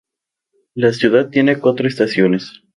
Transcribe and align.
La 0.73 0.93
ciudad 0.93 1.29
tiene 1.29 1.59
cuatro 1.59 1.87
estaciones. 1.87 2.63